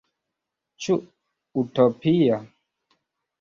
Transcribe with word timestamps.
Ĉu 0.85 0.95
utopia? 1.63 2.41